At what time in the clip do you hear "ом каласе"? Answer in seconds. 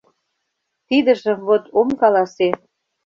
1.79-2.49